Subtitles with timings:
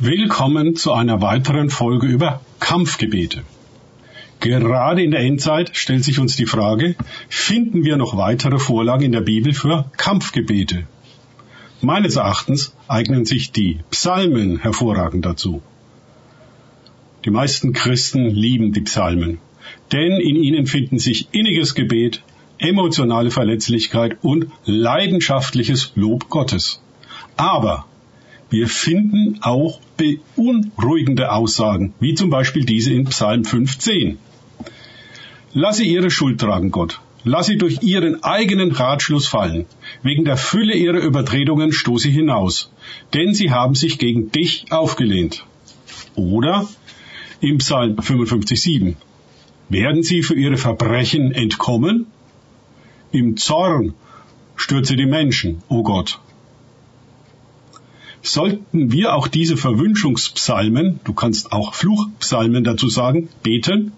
[0.00, 3.42] Willkommen zu einer weiteren Folge über Kampfgebete.
[4.38, 6.94] Gerade in der Endzeit stellt sich uns die Frage,
[7.28, 10.86] finden wir noch weitere Vorlagen in der Bibel für Kampfgebete?
[11.80, 15.62] Meines Erachtens eignen sich die Psalmen hervorragend dazu.
[17.24, 19.38] Die meisten Christen lieben die Psalmen,
[19.90, 22.22] denn in ihnen finden sich inniges Gebet,
[22.58, 26.80] emotionale Verletzlichkeit und leidenschaftliches Lob Gottes.
[27.36, 27.86] Aber
[28.50, 34.18] wir finden auch beunruhigende Aussagen, wie zum Beispiel diese in Psalm 15.
[35.52, 37.00] Lass sie ihre Schuld tragen, Gott.
[37.24, 39.66] Lass sie durch ihren eigenen Ratschluss fallen.
[40.02, 42.72] Wegen der Fülle ihrer Übertretungen stoß sie hinaus,
[43.12, 45.44] denn sie haben sich gegen dich aufgelehnt.
[46.14, 46.66] Oder
[47.40, 48.94] im Psalm 55,7.
[49.68, 52.06] Werden sie für ihre Verbrechen entkommen?
[53.12, 53.94] Im Zorn
[54.56, 56.18] stürze die Menschen, o oh Gott
[58.22, 63.92] sollten wir auch diese Verwünschungspsalmen, du kannst auch Fluchpsalmen dazu sagen, beten?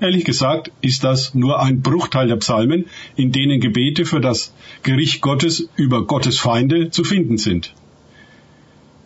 [0.00, 5.20] Ehrlich gesagt ist das nur ein Bruchteil der Psalmen, in denen Gebete für das Gericht
[5.20, 7.74] Gottes über Gottes Feinde zu finden sind.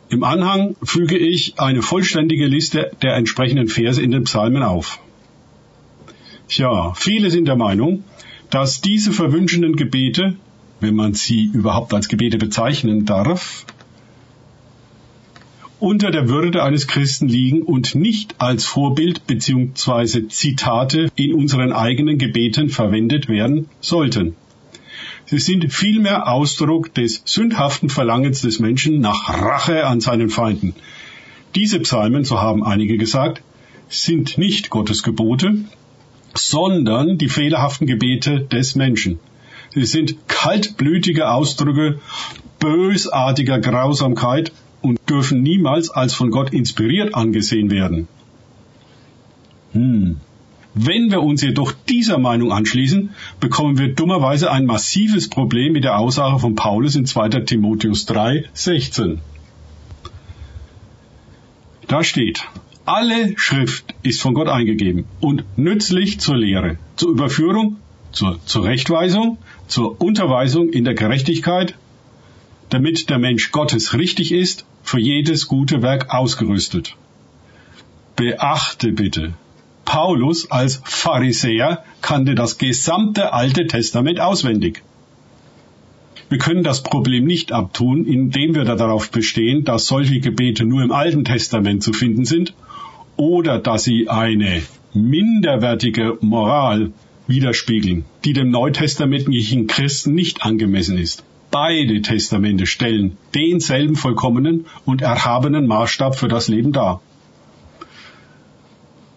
[0.08, 5.00] Im Anhang füge ich eine vollständige Liste der entsprechenden Verse in den Psalmen auf.
[6.48, 8.04] Tja, viele sind der Meinung,
[8.48, 10.36] dass diese verwünschenden Gebete,
[10.80, 13.66] wenn man sie überhaupt als Gebete bezeichnen darf,
[15.80, 20.28] unter der Würde eines Christen liegen und nicht als Vorbild bzw.
[20.28, 24.34] Zitate in unseren eigenen Gebeten verwendet werden sollten.
[25.26, 30.74] Sie sind vielmehr Ausdruck des sündhaften Verlangens des Menschen nach Rache an seinen Feinden.
[31.54, 33.42] Diese Psalmen, so haben einige gesagt,
[33.88, 35.54] sind nicht Gottes Gebote,
[36.34, 39.18] sondern die fehlerhaften Gebete des Menschen.
[39.70, 42.00] Sie sind kaltblütige Ausdrücke
[42.58, 48.08] bösartiger Grausamkeit und dürfen niemals als von Gott inspiriert angesehen werden.
[49.72, 50.16] Hm.
[50.74, 55.98] Wenn wir uns jedoch dieser Meinung anschließen, bekommen wir dummerweise ein massives Problem mit der
[55.98, 57.30] Aussage von Paulus in 2.
[57.40, 59.20] Timotheus 3, 16.
[61.88, 62.44] Da steht,
[62.84, 67.78] alle Schrift ist von Gott eingegeben und nützlich zur Lehre, zur Überführung,
[68.12, 71.74] zur Zurechtweisung, zur Unterweisung in der Gerechtigkeit,
[72.70, 76.96] damit der Mensch Gottes richtig ist, für jedes gute Werk ausgerüstet.
[78.16, 79.34] Beachte bitte,
[79.84, 84.82] Paulus als Pharisäer kannte das gesamte Alte Testament auswendig.
[86.28, 90.92] Wir können das Problem nicht abtun, indem wir darauf bestehen, dass solche Gebete nur im
[90.92, 92.52] Alten Testament zu finden sind
[93.16, 94.62] oder dass sie eine
[94.92, 96.92] minderwertige Moral
[97.26, 101.24] widerspiegeln, die dem neutestamentlichen Christen nicht angemessen ist.
[101.50, 107.00] Beide Testamente stellen denselben vollkommenen und erhabenen Maßstab für das Leben dar.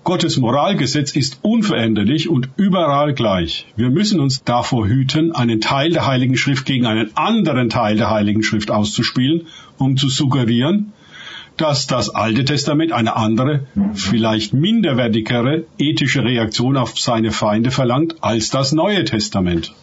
[0.03, 3.67] Gottes Moralgesetz ist unveränderlich und überall gleich.
[3.75, 8.09] Wir müssen uns davor hüten, einen Teil der Heiligen Schrift gegen einen anderen Teil der
[8.09, 10.93] Heiligen Schrift auszuspielen, um zu suggerieren,
[11.57, 18.49] dass das Alte Testament eine andere, vielleicht minderwertigere ethische Reaktion auf seine Feinde verlangt als
[18.49, 19.73] das Neue Testament.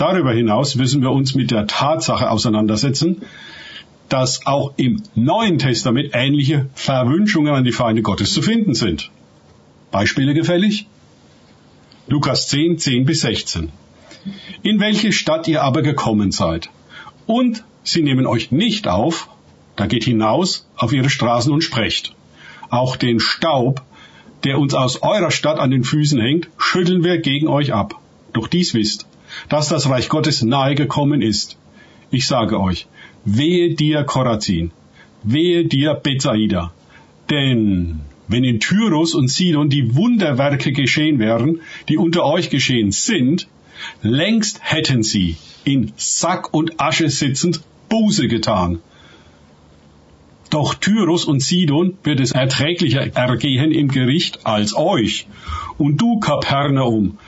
[0.00, 3.20] Darüber hinaus müssen wir uns mit der Tatsache auseinandersetzen,
[4.08, 9.10] dass auch im Neuen Testament ähnliche Verwünschungen an die Feinde Gottes zu finden sind.
[9.90, 10.86] Beispiele gefällig?
[12.06, 13.72] Lukas 10, 10 bis 16.
[14.62, 16.70] In welche Stadt ihr aber gekommen seid.
[17.26, 19.28] Und sie nehmen euch nicht auf,
[19.76, 22.14] da geht hinaus auf ihre Straßen und sprecht.
[22.70, 23.82] Auch den Staub,
[24.44, 28.00] der uns aus eurer Stadt an den Füßen hängt, schütteln wir gegen euch ab.
[28.32, 29.09] Doch dies wisst,
[29.48, 31.58] dass das Reich Gottes nahe gekommen ist.
[32.10, 32.86] Ich sage euch,
[33.24, 34.72] wehe dir Korazin,
[35.22, 36.72] wehe dir Bethsaida,
[37.30, 43.48] denn wenn in Tyrus und Sidon die Wunderwerke geschehen wären, die unter euch geschehen sind,
[44.02, 48.78] längst hätten sie in Sack und Asche sitzend Buße getan.
[50.50, 55.26] Doch Tyrus und Sidon wird es erträglicher ergehen im Gericht als euch.
[55.78, 57.18] Und du, Kapernaum,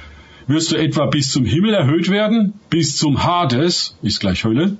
[0.46, 4.76] wirst du etwa bis zum Himmel erhöht werden, bis zum Hades, ist gleich Hölle,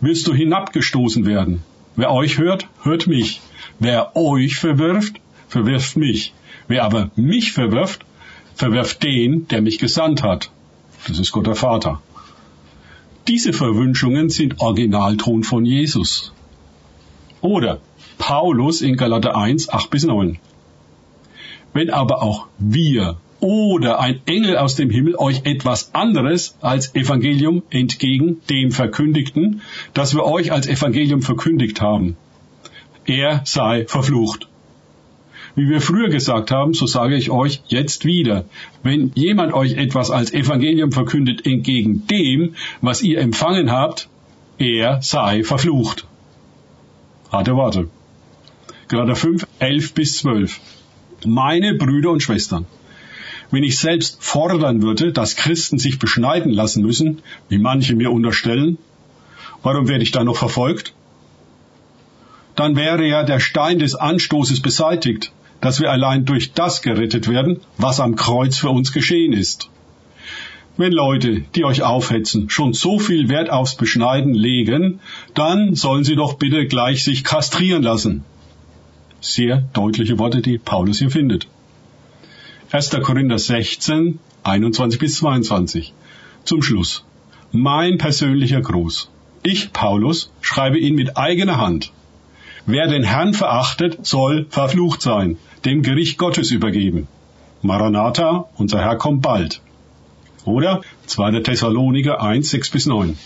[0.00, 1.62] wirst du hinabgestoßen werden.
[1.96, 3.40] Wer euch hört, hört mich.
[3.78, 6.34] Wer euch verwirft, verwirft mich.
[6.68, 8.04] Wer aber mich verwirft,
[8.54, 10.50] verwirft den, der mich gesandt hat.
[11.06, 12.02] Das ist Gott der Vater.
[13.28, 16.32] Diese Verwünschungen sind Originalton von Jesus.
[17.40, 17.80] Oder
[18.18, 20.38] Paulus in Galater 1, 8 bis 9.
[21.72, 27.62] Wenn aber auch wir oder ein Engel aus dem Himmel euch etwas anderes als Evangelium
[27.70, 29.60] entgegen dem verkündigten,
[29.94, 32.16] das wir euch als Evangelium verkündigt haben.
[33.06, 34.48] er sei verflucht.
[35.54, 38.44] Wie wir früher gesagt haben, so sage ich euch jetzt wieder.
[38.82, 44.08] Wenn jemand euch etwas als Evangelium verkündet entgegen dem, was ihr empfangen habt,
[44.58, 46.06] er sei verflucht.
[47.32, 47.88] Harte Worte.
[48.88, 50.60] Galater 5, 11 bis 12.
[51.24, 52.66] Meine Brüder und Schwestern,
[53.50, 58.78] wenn ich selbst fordern würde, dass Christen sich beschneiden lassen müssen, wie manche mir unterstellen,
[59.62, 60.94] warum werde ich dann noch verfolgt?
[62.54, 67.60] Dann wäre ja der Stein des Anstoßes beseitigt, dass wir allein durch das gerettet werden,
[67.78, 69.70] was am Kreuz für uns geschehen ist.
[70.78, 75.00] Wenn Leute, die euch aufhetzen, schon so viel Wert aufs Beschneiden legen,
[75.32, 78.24] dann sollen sie doch bitte gleich sich kastrieren lassen.
[79.20, 81.48] Sehr deutliche Worte, die Paulus hier findet.
[82.72, 82.90] 1.
[83.00, 85.92] Korinther 16, 21 bis 22.
[86.42, 87.04] Zum Schluss.
[87.52, 89.08] Mein persönlicher Gruß.
[89.44, 91.92] Ich, Paulus, schreibe ihn mit eigener Hand.
[92.66, 97.06] Wer den Herrn verachtet, soll verflucht sein, dem Gericht Gottes übergeben.
[97.62, 99.60] Maranatha, unser Herr kommt bald.
[100.44, 101.42] Oder 2.
[101.42, 103.16] Thessaloniker 1, 6 bis 9.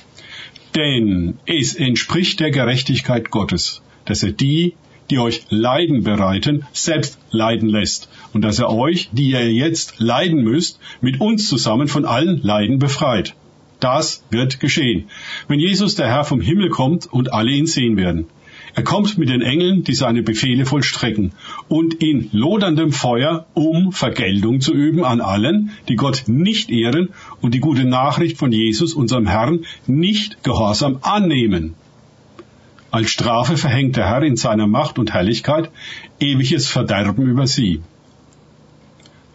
[0.76, 4.74] Denn es entspricht der Gerechtigkeit Gottes, dass er die,
[5.08, 10.42] die euch Leiden bereiten, selbst leiden lässt und dass er euch, die ihr jetzt leiden
[10.42, 13.34] müsst, mit uns zusammen von allen Leiden befreit.
[13.80, 15.04] Das wird geschehen,
[15.48, 18.26] wenn Jesus der Herr vom Himmel kommt und alle ihn sehen werden.
[18.74, 21.32] Er kommt mit den Engeln, die seine Befehle vollstrecken,
[21.68, 27.08] und in loderndem Feuer, um Vergeltung zu üben an allen, die Gott nicht ehren
[27.40, 31.74] und die gute Nachricht von Jesus, unserem Herrn, nicht gehorsam annehmen.
[32.92, 35.70] Als Strafe verhängt der Herr in seiner Macht und Herrlichkeit
[36.18, 37.80] ewiges Verderben über sie.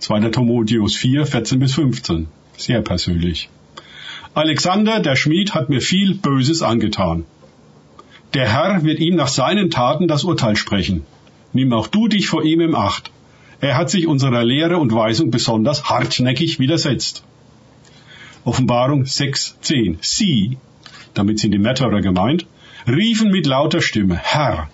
[0.06, 0.30] 2.
[0.30, 2.28] Timotheus 4, 14 bis 15.
[2.58, 3.50] Sehr persönlich.
[4.36, 7.26] Alexander, der Schmied, hat mir viel Böses angetan.
[8.36, 11.08] Der Herr wird ihm nach seinen Taten das Urteil sprechen.
[11.54, 13.10] Nimm auch du dich vor ihm im Acht.
[13.62, 17.24] Er hat sich unserer Lehre und Weisung besonders hartnäckig widersetzt.
[18.44, 19.98] Offenbarung 6, 10.
[20.02, 20.60] Sie,
[21.16, 22.46] damit sind die Märtyrer gemeint,
[22.88, 24.70] riefen mit lauter Stimme, Herr,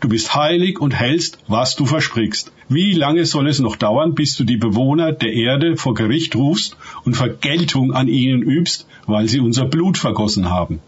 [0.00, 2.52] du bist heilig und hältst, was du versprichst.
[2.68, 6.76] Wie lange soll es noch dauern, bis du die Bewohner der Erde vor Gericht rufst
[7.04, 10.80] und Vergeltung an ihnen übst, weil sie unser Blut vergossen haben?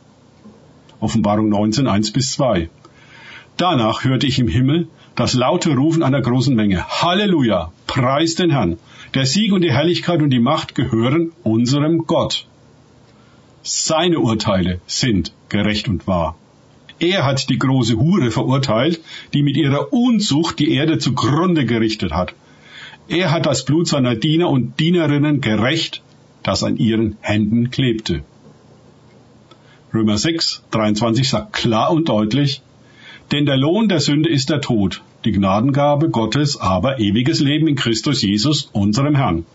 [1.01, 2.69] Offenbarung 19, 1 bis 2.
[3.57, 6.87] Danach hörte ich im Himmel das laute Rufen einer großen Menge.
[6.89, 7.73] Halleluja!
[7.87, 8.79] Preis den Herrn!
[9.15, 12.47] Der Sieg und die Herrlichkeit und die Macht gehören unserem Gott.
[13.63, 16.37] Seine Urteile sind gerecht und wahr.
[17.01, 19.01] Er hat die große Hure verurteilt,
[19.33, 22.35] die mit ihrer Unzucht die Erde zugrunde gerichtet hat.
[23.09, 26.03] Er hat das Blut seiner Diener und Dienerinnen gerecht,
[26.43, 28.25] das an ihren Händen klebte.
[29.95, 32.63] Römer 6, 23 sagt klar und deutlich,
[33.33, 37.77] denn der Lohn der Sünde ist der Tod, die Gnadengabe Gottes aber ewiges Leben in
[37.77, 39.47] Christus Jesus, unserem Herrn.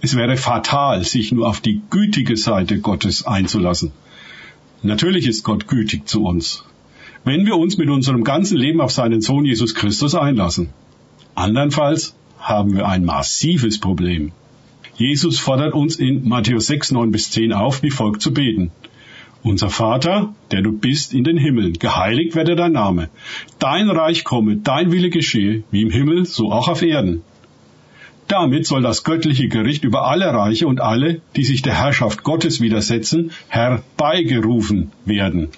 [0.00, 3.92] Es wäre fatal, sich nur auf die gütige Seite Gottes einzulassen.
[4.82, 6.64] Natürlich ist Gott gütig zu uns,
[7.24, 10.68] wenn wir uns mit unserem ganzen Leben auf seinen Sohn Jesus Christus einlassen.
[11.34, 14.32] Andernfalls haben wir ein massives Problem.
[14.96, 18.70] Jesus fordert uns in Matthäus 6, 9 bis 10 auf, wie folgt zu beten.
[19.42, 23.10] Unser Vater, der du bist in den Himmeln, geheiligt werde dein Name.
[23.58, 27.22] Dein Reich komme, dein Wille geschehe, wie im Himmel, so auch auf Erden.
[28.28, 32.60] Damit soll das göttliche Gericht über alle Reiche und alle, die sich der Herrschaft Gottes
[32.60, 35.50] widersetzen, herbeigerufen werden.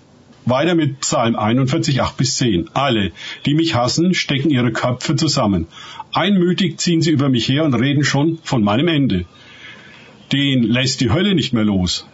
[0.44, 2.70] Weiter mit Psalm 41, 8 bis 10.
[2.74, 3.12] Alle,
[3.46, 5.66] die mich hassen, stecken ihre Köpfe zusammen.
[6.12, 9.24] Einmütig ziehen sie über mich her und reden schon von meinem Ende.
[10.32, 12.06] Den lässt die Hölle nicht mehr los.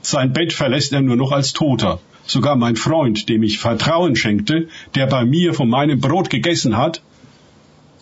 [0.00, 2.00] Sein Bett verlässt er nur noch als Toter.
[2.24, 7.02] Sogar mein Freund, dem ich Vertrauen schenkte, der bei mir von meinem Brot gegessen hat,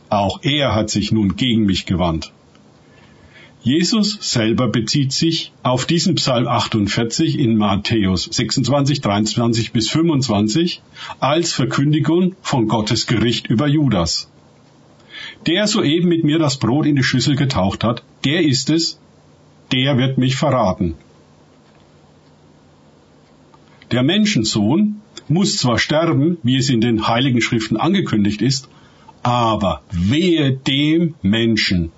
[0.09, 2.33] auch er hat sich nun gegen mich gewandt.
[3.63, 10.83] Jesus selber bezieht sich auf diesen Psalm 48 in Matthäus 26, 23 bis 25
[11.19, 14.31] als Verkündigung von Gottes Gericht über Judas.
[15.47, 19.01] Der soeben mit mir das Brot in die Schüssel getaucht hat, der ist es,
[19.73, 20.95] der wird mich verraten.
[23.93, 28.69] Der Menschensohn muss zwar sterben, wie es in den heiligen Schriften angekündigt ist,
[29.25, 31.91] aber wehe dem Menschen,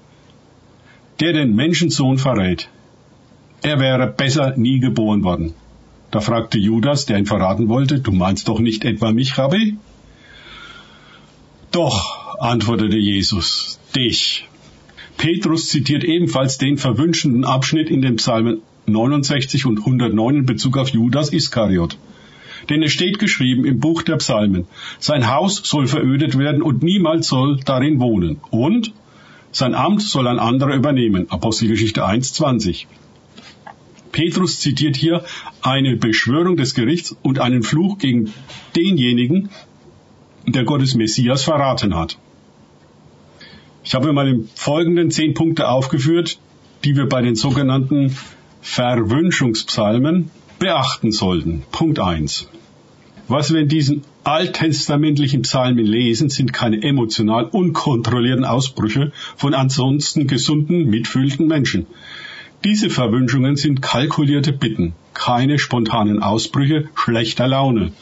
[1.20, 2.68] der den Menschensohn verrät.
[3.62, 5.54] Er wäre besser nie geboren worden.
[6.12, 9.76] Da fragte Judas, der ihn verraten wollte, du meinst doch nicht etwa mich, Rabbi?
[11.72, 14.48] Doch, antwortete Jesus, dich.
[15.16, 20.90] Petrus zitiert ebenfalls den verwünschenden Abschnitt in den Psalmen 69 und 109 in Bezug auf
[20.90, 21.98] Judas Iskariot.
[22.68, 24.66] Denn es steht geschrieben im Buch der Psalmen,
[24.98, 28.40] sein Haus soll verödet werden und niemand soll darin wohnen.
[28.50, 28.92] Und
[29.52, 31.30] sein Amt soll ein anderer übernehmen.
[31.30, 32.86] Apostelgeschichte 1,20.
[34.12, 35.24] Petrus zitiert hier
[35.62, 38.32] eine Beschwörung des Gerichts und einen Fluch gegen
[38.74, 39.50] denjenigen,
[40.46, 42.18] der Gottes Messias verraten hat.
[43.84, 46.38] Ich habe mal im Folgenden zehn Punkte aufgeführt,
[46.84, 48.16] die wir bei den sogenannten
[48.60, 51.62] Verwünschungspsalmen beachten sollten.
[51.72, 52.48] Punkt eins:
[53.28, 60.86] Was wir in diesen alttestamentlichen Psalmen lesen, sind keine emotional unkontrollierten Ausbrüche von ansonsten gesunden,
[60.86, 61.86] mitfühlenden Menschen.
[62.64, 67.92] Diese Verwünschungen sind kalkulierte Bitten, keine spontanen Ausbrüche schlechter Laune.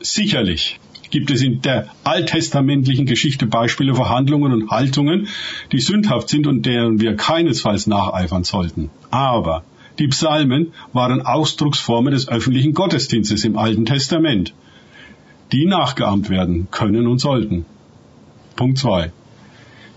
[0.00, 5.28] Sicherlich gibt es in der alttestamentlichen Geschichte Beispiele für Handlungen und Haltungen,
[5.70, 8.90] die sündhaft sind und deren wir keinesfalls nacheifern sollten.
[9.10, 9.62] Aber
[9.98, 14.54] die Psalmen waren Ausdrucksformen des öffentlichen Gottesdienstes im Alten Testament,
[15.52, 17.66] die nachgeahmt werden können und sollten.
[18.56, 19.12] Punkt zwei.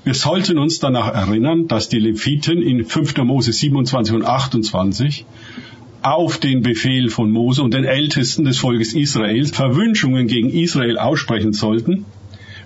[0.04, 3.18] Wir sollten uns danach erinnern, dass die Leviten in 5.
[3.24, 5.26] Mose 27 und 28
[6.04, 11.54] auf den Befehl von Mose und den Ältesten des Volkes Israels Verwünschungen gegen Israel aussprechen
[11.54, 12.06] sollten,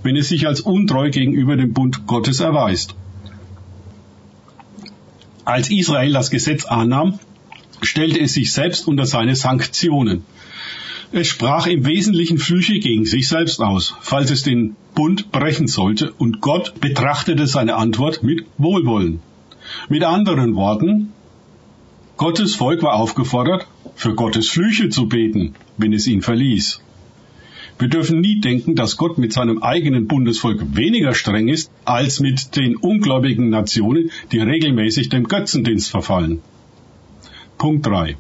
[0.04, 2.96] wenn es sich als untreu gegenüber dem Bund Gottes erweist.
[5.50, 7.18] Als Israel das Gesetz annahm,
[7.82, 10.24] stellte es sich selbst unter seine Sanktionen.
[11.12, 16.12] Es sprach im Wesentlichen Flüche gegen sich selbst aus, falls es den Bund brechen sollte,
[16.12, 19.22] und Gott betrachtete seine Antwort mit Wohlwollen.
[19.88, 21.14] Mit anderen Worten,
[22.16, 23.66] Gottes Volk war aufgefordert,
[23.96, 26.80] für Gottes Flüche zu beten, wenn es ihn verließ.
[27.80, 32.58] Wir dürfen nie denken, dass Gott mit seinem eigenen Bundesvolk weniger streng ist als mit
[32.58, 36.42] den ungläubigen Nationen, die regelmäßig dem Götzendienst verfallen.
[37.58, 38.18] Punkt 3.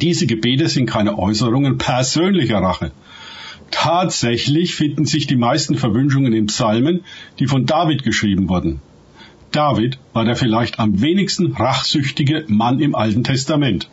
[0.00, 2.90] Diese Gebete sind keine Äußerungen persönlicher Rache.
[3.70, 7.04] Tatsächlich finden sich die meisten Verwünschungen in Psalmen,
[7.38, 8.80] die von David geschrieben wurden.
[9.52, 13.88] David war der vielleicht am wenigsten rachsüchtige Mann im Alten Testament.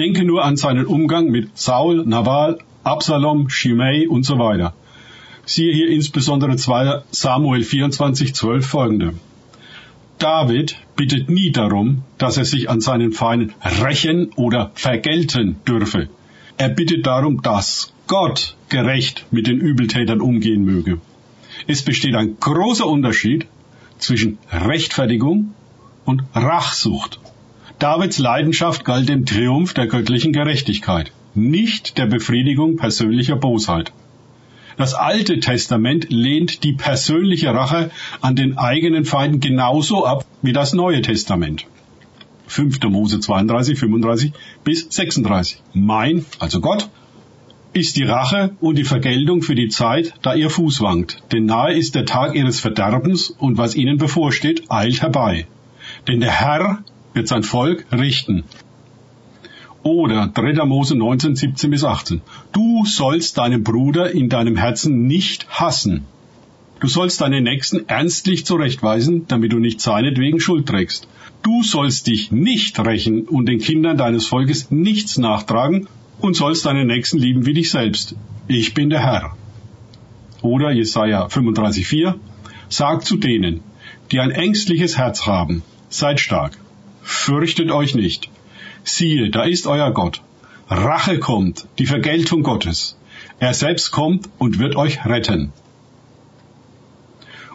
[0.00, 4.74] Denke nur an seinen Umgang mit Saul, Nabal, Absalom, Shimei und so weiter.
[5.44, 9.14] Siehe hier insbesondere 2 Samuel 24, 12 folgende.
[10.18, 16.08] David bittet nie darum, dass er sich an seinen Feinden rächen oder vergelten dürfe.
[16.58, 21.00] Er bittet darum, dass Gott gerecht mit den Übeltätern umgehen möge.
[21.66, 23.46] Es besteht ein großer Unterschied
[23.98, 25.54] zwischen Rechtfertigung
[26.04, 27.20] und Rachsucht.
[27.78, 33.92] Davids Leidenschaft galt dem Triumph der göttlichen Gerechtigkeit, nicht der Befriedigung persönlicher Bosheit.
[34.76, 40.72] Das Alte Testament lehnt die persönliche Rache an den eigenen Feinden genauso ab wie das
[40.72, 41.66] Neue Testament.
[42.46, 42.82] 5.
[42.84, 44.32] Mose 32, 35
[44.64, 45.62] bis 36.
[45.72, 46.88] Mein, also Gott,
[47.72, 51.22] ist die Rache und die Vergeltung für die Zeit, da ihr Fuß wankt.
[51.30, 55.46] Denn nahe ist der Tag ihres Verderbens und was ihnen bevorsteht, eilt herbei.
[56.08, 56.82] Denn der Herr
[57.14, 58.44] wird sein Volk richten.
[59.82, 60.64] Oder 3.
[60.64, 62.20] Mose 19, 17 bis 18.
[62.52, 66.04] Du sollst deinen Bruder in deinem Herzen nicht hassen.
[66.80, 71.08] Du sollst deinen Nächsten ernstlich zurechtweisen, damit du nicht seinetwegen Schuld trägst.
[71.42, 75.88] Du sollst dich nicht rächen und den Kindern deines Volkes nichts nachtragen,
[76.20, 78.14] und sollst deinen Nächsten lieben wie dich selbst.
[78.46, 79.36] Ich bin der Herr.
[80.42, 82.14] Oder Jesaja 35,4
[82.68, 83.60] Sagt zu denen,
[84.12, 86.56] die ein ängstliches Herz haben, seid stark,
[87.02, 88.30] fürchtet euch nicht.
[88.84, 90.22] Siehe, da ist euer Gott.
[90.68, 92.96] Rache kommt, die Vergeltung Gottes.
[93.38, 95.52] Er selbst kommt und wird euch retten.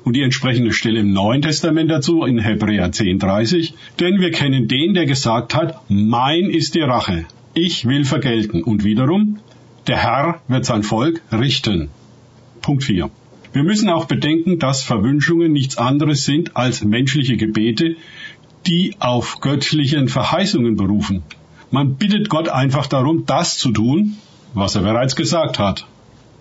[0.03, 3.73] Und die entsprechende Stelle im Neuen Testament dazu in Hebräer 10,30.
[3.99, 8.63] Denn wir kennen den, der gesagt hat, mein ist die Rache, ich will vergelten.
[8.63, 9.39] Und wiederum,
[9.87, 11.89] der Herr wird sein Volk richten.
[12.61, 13.09] Punkt 4.
[13.53, 17.95] Wir müssen auch bedenken, dass Verwünschungen nichts anderes sind als menschliche Gebete,
[18.67, 21.23] die auf göttlichen Verheißungen berufen.
[21.71, 24.17] Man bittet Gott einfach darum, das zu tun,
[24.53, 25.85] was er bereits gesagt hat.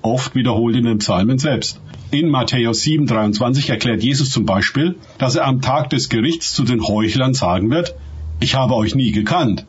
[0.02, 1.80] Oft wiederholt in den Psalmen selbst.
[2.10, 6.86] In Matthäus 7,23 erklärt Jesus zum Beispiel, dass er am Tag des Gerichts zu den
[6.86, 7.94] Heuchlern sagen wird,
[8.40, 9.66] ich habe euch nie gekannt.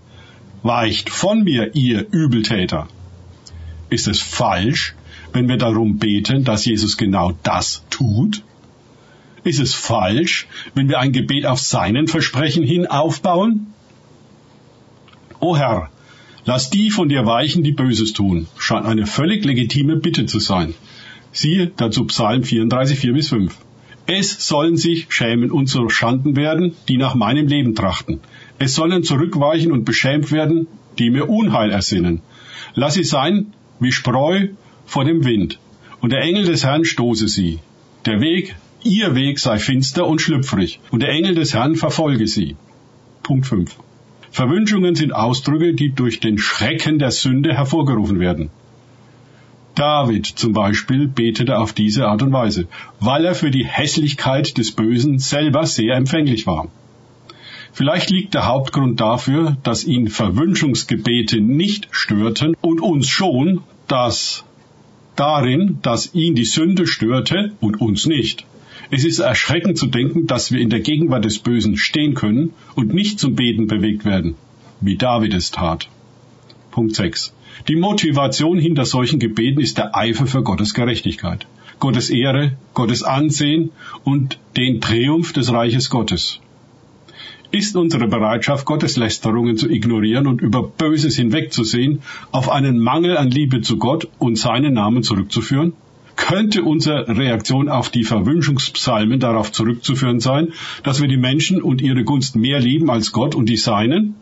[0.62, 2.88] Weicht von mir, ihr Übeltäter.
[3.90, 4.96] Ist es falsch,
[5.32, 8.44] wenn wir darum beten, dass Jesus genau das tut?
[9.46, 13.68] Ist es falsch, wenn wir ein Gebet auf seinen Versprechen hin aufbauen?
[15.40, 15.92] O Herr,
[16.46, 20.74] lass die von dir weichen, die Böses tun, scheint eine völlig legitime Bitte zu sein.
[21.32, 23.56] Siehe dazu Psalm 34, 4 bis 5.
[24.08, 28.22] Es sollen sich schämen und zur Schanden werden, die nach meinem Leben trachten.
[28.58, 30.66] Es sollen zurückweichen und beschämt werden,
[30.98, 32.22] die mir Unheil ersinnen.
[32.74, 34.48] Lass sie sein wie Spreu
[34.88, 35.60] vor dem Wind,
[36.02, 37.60] und der Engel des Herrn stoße sie.
[38.08, 42.56] Der Weg, ihr Weg sei finster und schlüpfrig, und der Engel des Herrn verfolge sie.
[43.24, 43.76] Punkt 5.
[44.30, 48.52] Verwünschungen sind Ausdrücke, die durch den Schrecken der Sünde hervorgerufen werden.
[49.74, 52.68] David zum Beispiel betete auf diese Art und Weise,
[53.00, 56.68] weil er für die Hässlichkeit des Bösen selber sehr empfänglich war.
[57.74, 64.46] Vielleicht liegt der Hauptgrund dafür, dass ihn Verwünschungsgebete nicht störten und uns schon, dass
[65.16, 68.46] darin, dass ihn die Sünde störte und uns nicht.
[68.92, 72.94] Es ist erschreckend zu denken, dass wir in der Gegenwart des Bösen stehen können und
[72.94, 74.36] nicht zum Beten bewegt werden,
[74.82, 75.90] wie David es tat.
[76.72, 77.34] Punkt 6.
[77.68, 81.48] Die Motivation hinter solchen Gebeten ist der Eifer für Gottes Gerechtigkeit,
[81.80, 83.72] Gottes Ehre, Gottes Ansehen
[84.04, 86.40] und den Triumph des Reiches Gottes.
[87.52, 92.02] Ist unsere Bereitschaft, Gottes Lästerungen zu ignorieren und über Böses hinwegzusehen,
[92.32, 95.74] auf einen Mangel an Liebe zu Gott und seinen Namen zurückzuführen?
[96.16, 100.54] Könnte unsere Reaktion auf die Verwünschungspsalmen darauf zurückzuführen sein,
[100.84, 104.16] dass wir die Menschen und ihre Gunst mehr lieben als Gott und die Seinen?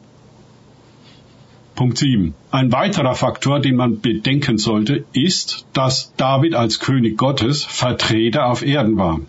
[1.75, 2.35] Punkt 7.
[2.51, 8.63] Ein weiterer Faktor, den man bedenken sollte, ist, dass David als König Gottes Vertreter auf
[8.63, 9.21] Erden war.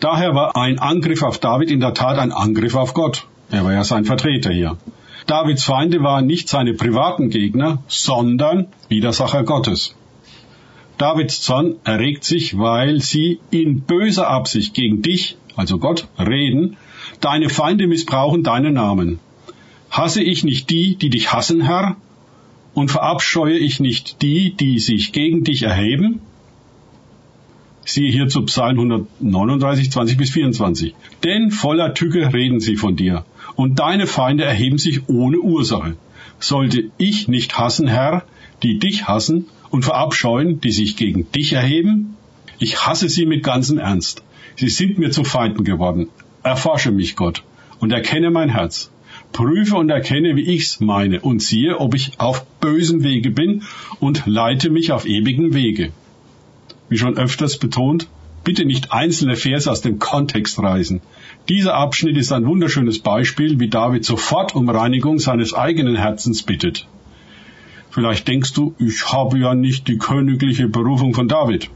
[0.00, 3.26] Daher war ein Angriff auf David in der Tat ein Angriff auf Gott.
[3.50, 4.76] Er war ja sein Vertreter hier.
[5.26, 9.96] Davids Feinde waren nicht seine privaten Gegner, sondern Widersacher Gottes.
[10.98, 16.76] Davids Zorn erregt sich, weil sie in böser Absicht gegen dich, also Gott, reden,
[17.20, 19.18] deine Feinde missbrauchen deinen Namen.
[19.90, 21.96] Hasse ich nicht die, die dich hassen, Herr?
[22.74, 26.20] Und verabscheue ich nicht die, die sich gegen dich erheben?
[27.84, 30.94] Siehe hier zu Psalm 139, 20 bis 24.
[31.24, 33.24] Denn voller Tücke reden sie von dir,
[33.54, 35.96] und deine Feinde erheben sich ohne Ursache.
[36.38, 38.24] Sollte ich nicht hassen, Herr,
[38.62, 42.16] die dich hassen, und verabscheuen, die sich gegen dich erheben?
[42.58, 44.22] Ich hasse sie mit ganzem Ernst.
[44.56, 46.08] Sie sind mir zu Feinden geworden.
[46.42, 47.42] Erforsche mich, Gott,
[47.80, 48.90] und erkenne mein Herz
[49.32, 53.62] prüfe und erkenne, wie ich's meine, und siehe, ob ich auf bösen Wege bin
[54.00, 55.92] und leite mich auf ewigen Wege.
[56.88, 58.08] Wie schon öfters betont,
[58.46, 61.00] bitte nicht einzelne Verse aus dem Kontext reißen.
[61.48, 66.86] Dieser Abschnitt ist ein wunderschönes Beispiel, wie David sofort um Reinigung seines eigenen Herzens bittet.
[67.90, 71.70] Vielleicht denkst du, ich habe ja nicht die königliche Berufung von David.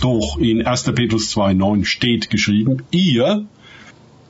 [0.00, 0.84] Doch in 1.
[0.94, 3.46] Petrus 2.9 steht geschrieben, ihr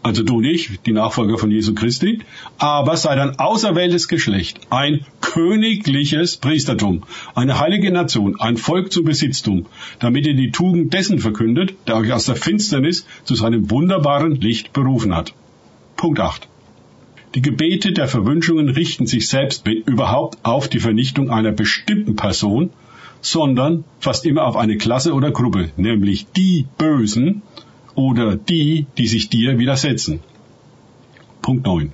[0.03, 2.21] also du nicht, die Nachfolger von Jesu Christi,
[2.59, 9.67] aber seid ein auserwähltes Geschlecht, ein königliches Priestertum, eine heilige Nation, ein Volk zum Besitztum,
[10.01, 14.73] damit ihr die Tugend dessen verkündet, der euch aus der Finsternis zu seinem wunderbaren Licht
[14.73, 15.35] berufen hat.
[15.97, 16.49] Punkt 8.
[17.35, 22.71] Die Gebete der Verwünschungen richten sich selbst überhaupt auf die Vernichtung einer bestimmten Person,
[23.23, 27.43] sondern fast immer auf eine Klasse oder Gruppe, nämlich die Bösen,
[27.95, 30.21] oder die, die sich dir widersetzen.
[31.41, 31.93] Punkt 9.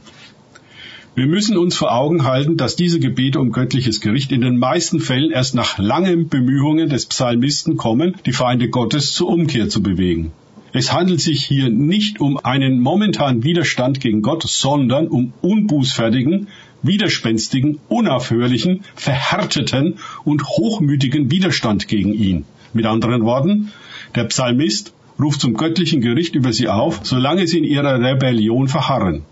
[1.15, 5.01] Wir müssen uns vor Augen halten, dass diese Gebete um göttliches Gericht in den meisten
[5.01, 10.31] Fällen erst nach langen Bemühungen des Psalmisten kommen, die Feinde Gottes zur Umkehr zu bewegen.
[10.73, 16.49] Es handelt sich hier nicht um einen momentanen Widerstand gegen Gott, sondern um unbußfertigen,
[16.83, 22.45] widerspenstigen, unaufhörlichen, verhärteten und hochmütigen Widerstand gegen ihn.
[22.75, 23.73] Mit anderen Worten,
[24.15, 29.25] der Psalmist ruft zum göttlichen Gericht über sie auf, solange sie in ihrer Rebellion verharren.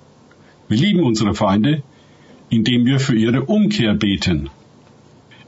[0.68, 1.82] Wir lieben unsere Feinde,
[2.50, 4.50] indem wir für ihre Umkehr beten.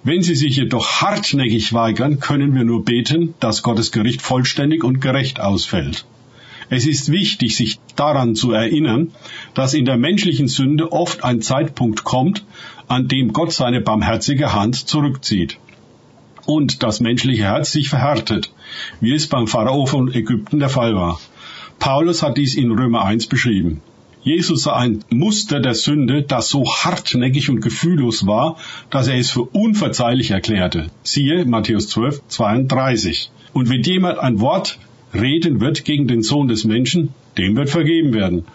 [0.04, 5.00] Wenn sie sich jedoch hartnäckig weigern, können wir nur beten, dass Gottes Gericht vollständig und
[5.00, 6.06] gerecht ausfällt.
[6.70, 9.10] Es ist wichtig, sich daran zu erinnern,
[9.54, 12.44] dass in der menschlichen Sünde oft ein Zeitpunkt kommt,
[12.86, 15.58] an dem Gott seine barmherzige Hand zurückzieht
[16.48, 18.50] und das menschliche Herz sich verhärtet,
[19.02, 21.20] wie es beim Pharao von Ägypten der Fall war.
[21.78, 23.82] Paulus hat dies in Römer 1 beschrieben.
[24.22, 28.56] Jesus sah ein Muster der Sünde, das so hartnäckig und gefühllos war,
[28.88, 30.86] dass er es für unverzeihlich erklärte.
[31.02, 33.30] Siehe Matthäus 12, 32.
[33.52, 34.78] Und wenn jemand ein Wort
[35.12, 38.46] reden wird gegen den Sohn des Menschen, dem wird vergeben werden.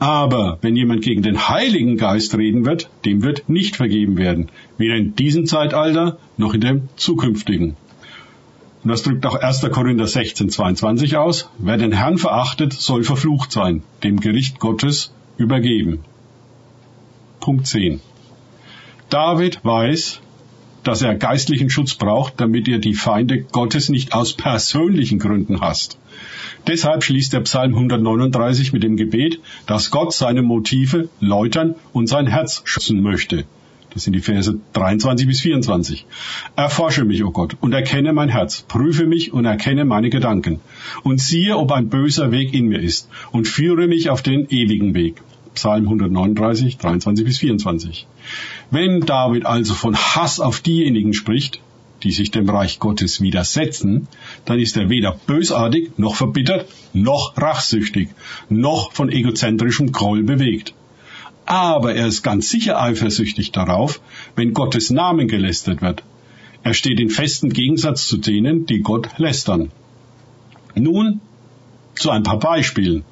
[0.00, 4.96] Aber wenn jemand gegen den Heiligen Geist reden wird, dem wird nicht vergeben werden, weder
[4.96, 7.76] in diesem Zeitalter noch in dem zukünftigen.
[8.82, 9.60] Und das drückt auch 1.
[9.70, 11.50] Korinther 16, 22 aus.
[11.58, 16.00] Wer den Herrn verachtet, soll verflucht sein, dem Gericht Gottes übergeben.
[17.40, 18.00] Punkt 10.
[19.10, 20.22] David weiß,
[20.82, 25.98] dass er geistlichen Schutz braucht, damit er die Feinde Gottes nicht aus persönlichen Gründen hasst.
[26.66, 32.26] Deshalb schließt der Psalm 139 mit dem Gebet, dass Gott seine Motive läutern und sein
[32.26, 33.44] Herz schützen möchte.
[33.92, 36.06] Das sind die Verse 23 bis 24.
[36.54, 38.64] Erforsche mich, o oh Gott, und erkenne mein Herz.
[38.68, 40.60] Prüfe mich und erkenne meine Gedanken.
[41.02, 43.08] Und siehe, ob ein böser Weg in mir ist.
[43.32, 45.20] Und führe mich auf den ewigen Weg.
[45.54, 48.06] Psalm 139, 23 bis 24.
[48.70, 51.60] Wenn David also von Hass auf diejenigen spricht,
[52.02, 54.08] die sich dem Reich Gottes widersetzen,
[54.44, 58.08] dann ist er weder bösartig, noch verbittert, noch rachsüchtig,
[58.48, 60.74] noch von egozentrischem Groll bewegt
[61.50, 64.00] aber er ist ganz sicher eifersüchtig darauf,
[64.36, 66.04] wenn Gottes Namen gelästert wird.
[66.62, 69.72] Er steht in festem Gegensatz zu denen, die Gott lästern.
[70.76, 71.20] Nun
[71.96, 73.04] zu ein paar Beispielen,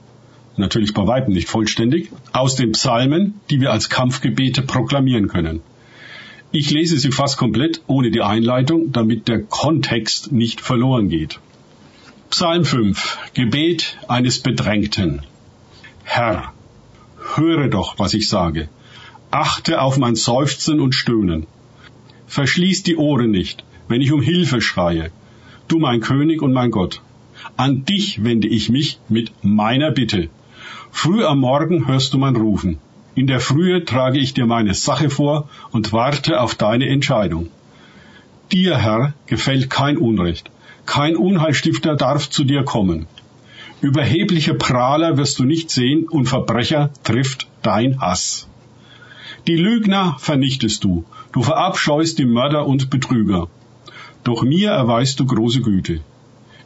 [0.56, 5.60] natürlich bei weitem nicht vollständig, aus den Psalmen, die wir als Kampfgebete proklamieren können.
[6.50, 11.40] Ich lese sie fast komplett ohne die Einleitung, damit der Kontext nicht verloren geht.
[12.30, 15.20] Psalm 5 Gebet eines Bedrängten
[16.04, 16.54] Herr,
[17.34, 18.70] höre doch, was ich sage.
[19.30, 21.46] Achte auf mein Seufzen und Stöhnen.
[22.26, 25.10] Verschließ die Ohren nicht, wenn ich um Hilfe schreie.
[25.68, 27.02] Du mein König und mein Gott.
[27.58, 30.30] An dich wende ich mich mit meiner Bitte.
[30.90, 32.78] Früh am Morgen hörst du mein Rufen.
[33.18, 37.48] In der Frühe trage ich dir meine Sache vor und warte auf deine Entscheidung.
[38.52, 40.52] Dir, Herr, gefällt kein Unrecht.
[40.86, 43.08] Kein Unheilstifter darf zu dir kommen.
[43.80, 48.46] Überhebliche Prahler wirst du nicht sehen und Verbrecher trifft dein Hass.
[49.48, 53.48] Die Lügner vernichtest du, du verabscheust die Mörder und Betrüger.
[54.22, 56.02] Doch mir erweist du große Güte.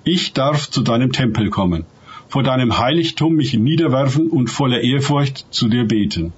[0.04, 1.86] Ich darf zu deinem Tempel kommen,
[2.28, 6.34] vor deinem Heiligtum mich niederwerfen und voller Ehrfurcht zu dir beten.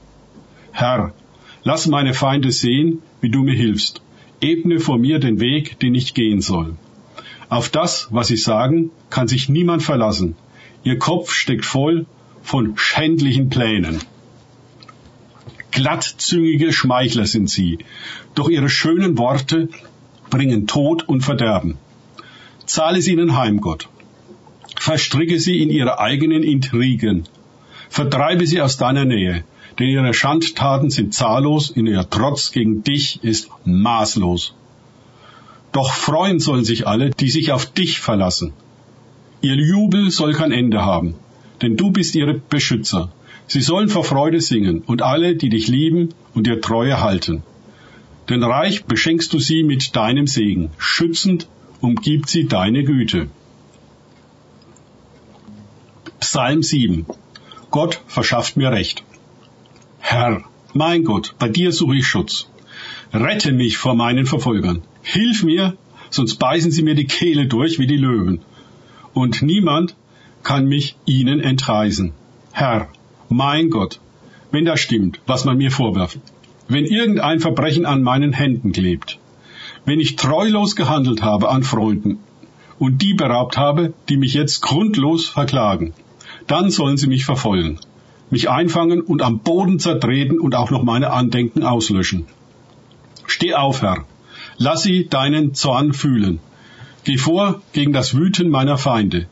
[0.76, 1.14] Herr,
[1.62, 4.02] lass meine Feinde sehen, wie du mir hilfst.
[4.40, 6.74] Ebne vor mir den Weg, den ich gehen soll.
[7.48, 10.34] Auf das, was sie sagen, kann sich niemand verlassen.
[10.82, 12.06] Ihr Kopf steckt voll
[12.42, 14.00] von schändlichen Plänen.
[15.70, 17.78] Glattzüngige Schmeichler sind sie,
[18.34, 19.68] doch ihre schönen Worte
[20.28, 21.78] bringen Tod und Verderben.
[22.66, 23.88] Zahle es ihnen heim, Gott.
[24.76, 27.28] Verstricke sie in ihre eigenen Intrigen.
[27.88, 29.44] Vertreibe sie aus deiner Nähe,
[29.78, 34.54] denn ihre Schandtaten sind zahllos, in ihr Trotz gegen dich ist maßlos.
[35.72, 38.52] Doch freuen sollen sich alle, die sich auf dich verlassen.
[39.40, 41.14] Ihr Jubel soll kein Ende haben,
[41.60, 43.12] denn du bist ihre Beschützer.
[43.46, 47.42] Sie sollen vor Freude singen und alle, die dich lieben und dir Treue halten.
[48.28, 51.48] Denn reich beschenkst du sie mit deinem Segen, schützend
[51.80, 53.28] umgibt sie deine Güte.
[56.20, 57.04] Psalm 7
[57.70, 59.04] Gott verschafft mir Recht.
[60.06, 62.46] Herr, mein Gott, bei dir suche ich Schutz.
[63.14, 64.82] Rette mich vor meinen Verfolgern.
[65.02, 65.78] Hilf mir,
[66.10, 68.42] sonst beißen sie mir die Kehle durch wie die Löwen
[69.14, 69.96] und niemand
[70.42, 72.12] kann mich ihnen entreißen.
[72.52, 72.88] Herr,
[73.30, 73.98] mein Gott,
[74.50, 76.20] wenn das stimmt, was man mir vorwirft,
[76.68, 79.18] wenn irgendein Verbrechen an meinen Händen klebt,
[79.86, 82.18] wenn ich treulos gehandelt habe an Freunden
[82.78, 85.94] und die beraubt habe, die mich jetzt grundlos verklagen,
[86.46, 87.78] dann sollen sie mich verfolgen,
[88.30, 92.26] mich einfangen und am Boden zertreten und auch noch meine Andenken auslöschen.
[93.26, 94.04] Steh auf, Herr,
[94.58, 96.40] lass sie deinen Zorn fühlen
[97.04, 99.26] Geh vor gegen das Wüten meiner Feinde.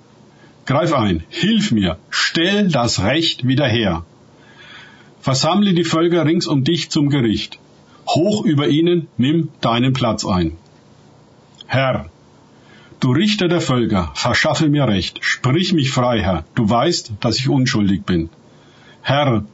[0.66, 4.04] Greif ein, hilf mir, stell das Recht wieder her.
[5.20, 7.58] Versammle die Völker rings um dich zum Gericht.
[8.06, 10.52] Hoch über ihnen nimm deinen Platz ein.
[11.66, 12.10] Herr,
[13.00, 17.48] du Richter der Völker, verschaffe mir Recht, sprich mich frei, Herr, du weißt, dass ich
[17.48, 18.28] unschuldig bin.
[19.02, 19.44] Herr,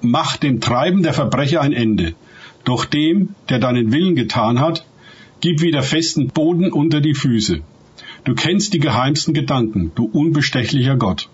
[0.00, 2.14] mach dem Treiben der Verbrecher ein Ende,
[2.64, 4.84] doch dem, der deinen Willen getan hat,
[5.40, 7.60] Gib wieder festen Boden unter die Füße.
[8.24, 11.28] Du kennst die geheimsten Gedanken, du unbestechlicher Gott.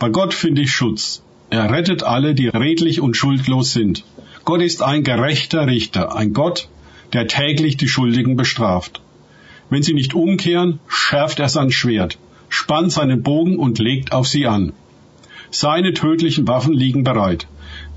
[0.00, 1.22] Bei Gott finde ich Schutz.
[1.48, 4.04] Er rettet alle, die redlich und schuldlos sind.
[4.44, 6.68] Gott ist ein gerechter Richter, ein Gott,
[7.12, 9.00] der täglich die Schuldigen bestraft.
[9.70, 12.18] Wenn sie nicht umkehren, schärft er sein Schwert,
[12.48, 14.72] spannt seinen Bogen und legt auf sie an.
[15.54, 17.46] Seine tödlichen Waffen liegen bereit.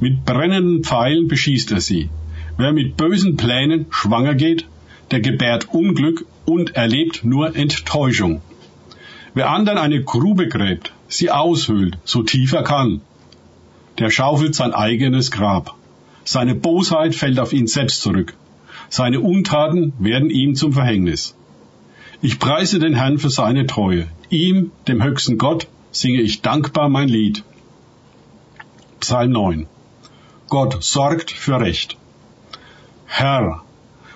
[0.02, 2.10] Mit brennenden Pfeilen beschießt er sie.
[2.58, 4.66] Wer mit bösen Plänen schwanger geht,
[5.12, 8.42] der gebärt Unglück und erlebt nur Enttäuschung.
[9.34, 13.00] Wer anderen eine Grube gräbt, sie aushöhlt, so tief er kann,
[14.00, 15.76] der schaufelt sein eigenes Grab.
[16.26, 18.34] Seine Bosheit fällt auf ihn selbst zurück.
[18.90, 21.36] Seine Untaten werden ihm zum Verhängnis.
[22.22, 24.08] Ich preise den Herrn für seine Treue.
[24.30, 27.44] Ihm, dem höchsten Gott, singe ich dankbar mein Lied.
[29.00, 29.66] Psalm 9.
[30.50, 31.96] Gott sorgt für Recht.
[33.06, 33.64] Herr,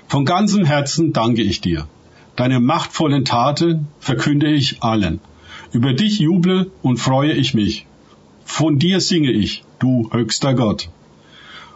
[0.09, 1.87] von ganzem Herzen danke ich dir.
[2.35, 5.21] Deine machtvollen Taten verkünde ich allen.
[5.71, 7.85] Über dich juble und freue ich mich.
[8.43, 10.89] Von dir singe ich, du höchster Gott.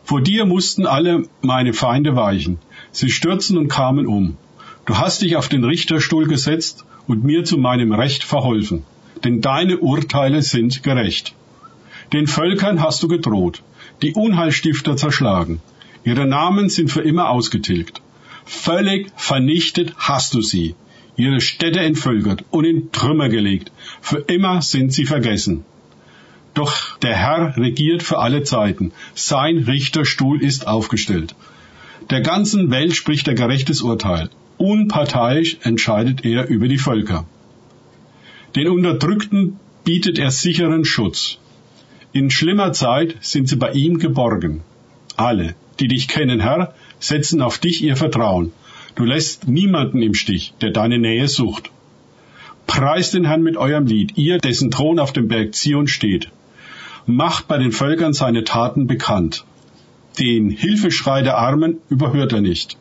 [0.04, 2.60] Vor dir mussten alle meine Feinde weichen.
[2.92, 4.38] Sie stürzen und kamen um.
[4.86, 8.84] Du hast dich auf den Richterstuhl gesetzt und mir zu meinem Recht verholfen.
[9.24, 11.34] Denn deine Urteile sind gerecht.
[12.12, 13.64] Den Völkern hast du gedroht,
[14.02, 15.62] die Unheilstifter zerschlagen.
[16.04, 18.02] Ihre Namen sind für immer ausgetilgt.
[18.46, 20.76] Völlig vernichtet hast du sie,
[21.16, 23.72] ihre Städte entvölkert und in Trümmer gelegt.
[24.02, 25.64] Für immer sind sie vergessen.
[26.54, 28.92] Doch der Herr regiert für alle Zeiten.
[29.16, 31.36] Sein Richterstuhl ist aufgestellt.
[32.10, 34.30] Der ganzen Welt spricht er gerechtes Urteil.
[34.58, 37.26] Unparteiisch entscheidet er über die Völker.
[38.56, 41.40] Den Unterdrückten bietet er sicheren Schutz.
[42.12, 44.62] In schlimmer Zeit sind sie bei ihm geborgen.
[45.18, 48.52] Alle, die dich kennen, Herr, setzen auf dich ihr Vertrauen.
[48.94, 51.72] Du lässt niemanden im Stich, der deine Nähe sucht.
[52.68, 56.30] Preist den Herrn mit eurem Lied, ihr, dessen Thron auf dem Berg Zion steht.
[57.08, 59.46] Macht bei den Völkern seine Taten bekannt.
[60.20, 62.78] Den Hilfeschrei der Armen überhört er nicht.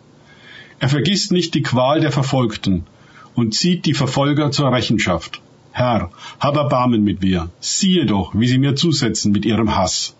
[0.81, 2.85] Er vergisst nicht die Qual der Verfolgten
[3.35, 5.41] und zieht die Verfolger zur Rechenschaft.
[5.73, 7.49] Herr, hab Erbarmen mit mir.
[7.61, 10.15] Siehe doch, wie sie mir zusetzen mit ihrem Hass.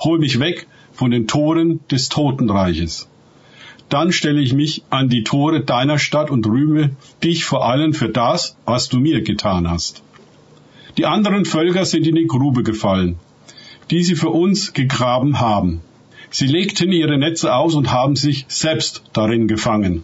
[0.00, 3.08] Hol mich weg von den Toren des Totenreiches.
[3.90, 8.08] Dann stelle ich mich an die Tore deiner Stadt und rühme dich vor allen für
[8.08, 10.02] das, was du mir getan hast.
[10.96, 13.16] Die anderen Völker sind in die Grube gefallen,
[13.90, 15.82] die sie für uns gegraben haben.
[16.30, 20.02] Sie legten ihre Netze aus und haben sich selbst darin gefangen.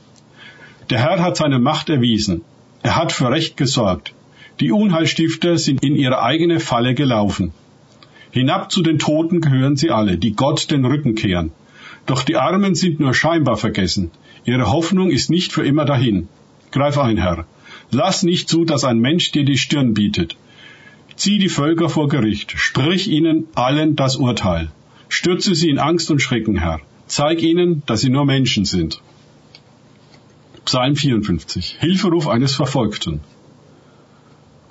[0.91, 2.43] Der Herr hat seine Macht erwiesen.
[2.83, 4.15] Er hat für Recht gesorgt.
[4.61, 7.53] Die Unheilstifter sind in ihre eigene Falle gelaufen.
[8.31, 11.53] Hinab zu den Toten gehören sie alle, die Gott den Rücken kehren.
[12.05, 14.11] Doch die Armen sind nur scheinbar vergessen.
[14.45, 16.29] Ihre Hoffnung ist nicht für immer dahin.
[16.73, 17.47] Greif ein, Herr.
[17.91, 20.37] Lass nicht zu, dass ein Mensch dir die Stirn bietet.
[21.17, 22.53] Zieh die Völker vor Gericht.
[22.57, 24.71] Sprich ihnen allen das Urteil.
[25.09, 26.81] Stürze sie in Angst und Schrecken, Herr.
[27.07, 29.01] Zeig ihnen, dass sie nur Menschen sind.
[30.67, 31.79] Psalm 54.
[31.81, 33.21] Hilferuf eines Verfolgten.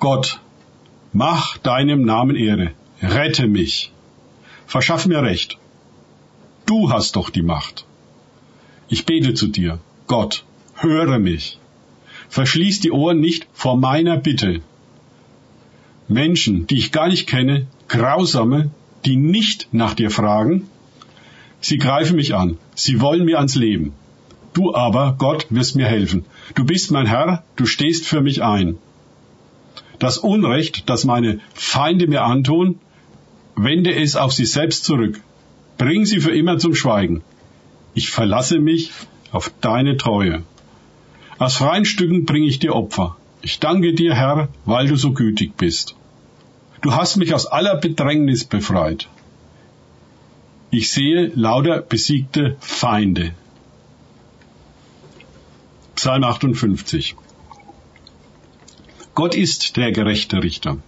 [0.00, 0.40] Gott,
[1.12, 2.70] mach deinem Namen Ehre,
[3.02, 3.92] rette mich,
[4.66, 5.58] verschaff mir Recht.
[6.64, 7.84] Du hast doch die Macht.
[8.88, 10.44] Ich bete zu dir, Gott,
[10.76, 11.58] höre mich.
[12.30, 14.62] Verschließ die Ohren nicht vor meiner Bitte.
[16.08, 18.70] Menschen, die ich gar nicht kenne, Grausame,
[19.04, 20.66] die nicht nach dir fragen,
[21.60, 23.92] sie greifen mich an, sie wollen mir ans Leben.
[24.54, 26.24] Du aber, Gott, wirst mir helfen.
[26.54, 28.78] Du bist mein Herr, du stehst für mich ein.
[30.00, 32.80] Das Unrecht, das meine Feinde mir antun,
[33.54, 35.20] wende es auf sie selbst zurück.
[35.76, 37.22] Bring sie für immer zum Schweigen.
[37.92, 38.92] Ich verlasse mich
[39.30, 40.42] auf deine Treue.
[41.38, 43.18] Aus freien Stücken bringe ich dir Opfer.
[43.42, 45.96] Ich danke dir, Herr, weil du so gütig bist.
[46.80, 49.06] Du hast mich aus aller Bedrängnis befreit.
[50.70, 53.34] Ich sehe lauter besiegte Feinde.
[55.94, 57.16] Psalm 58
[59.20, 60.78] Gott ist der gerechte Richter.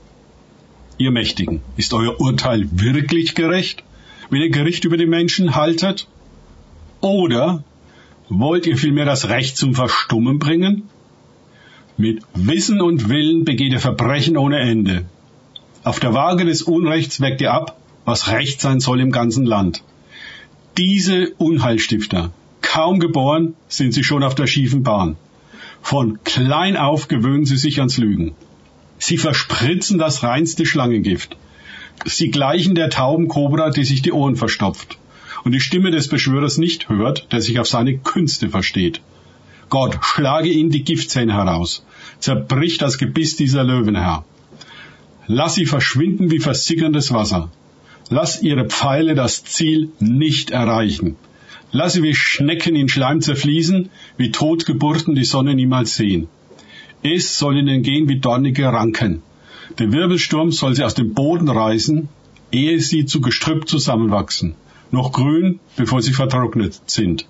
[0.96, 3.84] Ihr Mächtigen, ist euer Urteil wirklich gerecht,
[4.30, 6.08] wenn ihr Gericht über die Menschen haltet?
[7.02, 7.62] Oder
[8.30, 10.84] wollt ihr vielmehr das Recht zum Verstummen bringen?
[11.98, 15.04] Mit Wissen und Willen begeht ihr Verbrechen ohne Ende.
[15.84, 19.82] Auf der Waage des Unrechts weckt ihr ab, was Recht sein soll im ganzen Land.
[20.78, 25.18] Diese Unheilstifter, kaum geboren, sind sie schon auf der schiefen Bahn.
[25.82, 28.34] Von klein auf gewöhnen sie sich ans Lügen.
[28.98, 31.36] Sie verspritzen das reinste Schlangengift.
[32.06, 34.98] Sie gleichen der tauben Kobra, die sich die Ohren verstopft
[35.44, 39.00] und die Stimme des Beschwörers nicht hört, der sich auf seine Künste versteht.
[39.68, 41.84] Gott, schlage ihnen die Giftzähne heraus,
[42.18, 44.24] zerbrich das Gebiss dieser Löwenherr.
[45.26, 47.50] Lass sie verschwinden wie versickerndes Wasser.
[48.10, 51.16] Lass ihre Pfeile das Ziel nicht erreichen.
[51.72, 56.28] Lass sie wie Schnecken in Schleim zerfließen, wie Totgeburten die Sonne niemals sehen.
[57.02, 59.22] Es soll ihnen gehen wie dornige Ranken.
[59.78, 62.08] Der Wirbelsturm soll sie aus dem Boden reißen,
[62.52, 64.54] ehe sie zu Gestrüpp zusammenwachsen,
[64.90, 67.26] noch grün, bevor sie vertrocknet sind.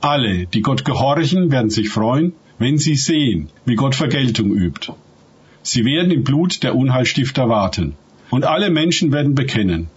[0.00, 4.92] Alle, die Gott gehorchen, werden sich freuen, wenn sie sehen, wie Gott Vergeltung übt.
[5.62, 7.94] Sie werden im Blut der Unheilstifter warten.
[8.30, 9.88] Und alle Menschen werden bekennen,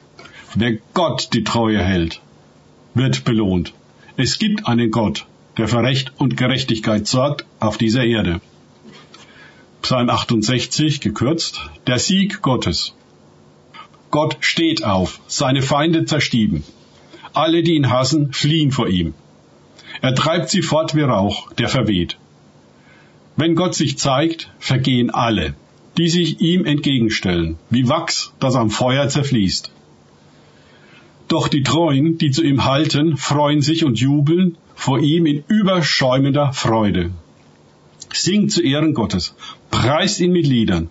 [0.56, 2.21] wer Gott die Treue hält,
[2.94, 3.74] wird belohnt.
[4.18, 5.26] Es gibt einen Gott,
[5.58, 8.42] der für Recht und Gerechtigkeit sorgt auf dieser Erde.
[9.82, 12.94] Psalm 68, gekürzt, der Sieg Gottes.
[14.12, 16.64] Gott steht auf, seine Feinde zerstieben.
[17.34, 19.14] Alle, die ihn hassen, fliehen vor ihm.
[20.02, 22.18] Er treibt sie fort wie Rauch, der verweht.
[23.38, 25.56] Wenn Gott sich zeigt, vergehen alle,
[25.98, 29.72] die sich ihm entgegenstellen, wie Wachs, das am Feuer zerfließt.
[31.32, 36.52] Doch die Treuen, die zu ihm halten, freuen sich und jubeln vor ihm in überschäumender
[36.52, 37.12] Freude.
[38.12, 39.34] Singt zu Ehren Gottes,
[39.70, 40.90] preist ihn mit Liedern,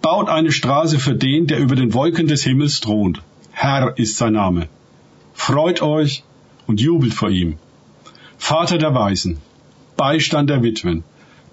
[0.00, 3.22] baut eine Straße für den, der über den Wolken des Himmels thront.
[3.50, 4.68] Herr ist sein Name.
[5.34, 6.22] Freut euch
[6.68, 7.58] und jubelt vor ihm.
[8.38, 9.38] Vater der Weisen,
[9.96, 11.02] Beistand der Witwen,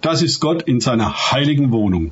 [0.01, 2.11] das ist Gott in seiner heiligen Wohnung.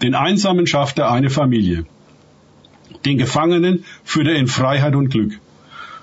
[0.00, 1.86] Den Einsamen schafft er eine Familie.
[3.04, 5.38] Den Gefangenen führt er in Freiheit und Glück.